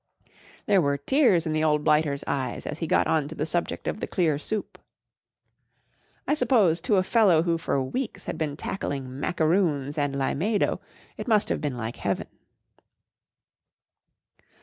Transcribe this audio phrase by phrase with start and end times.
[0.65, 3.99] There were tears in the old blighter's eyes as he got on the subject of
[3.99, 4.79] the clear soup.
[6.27, 10.79] I suppose to a fellow who for weeks had been tackling macaroons and limado
[11.17, 12.29] it must have been like Heaven.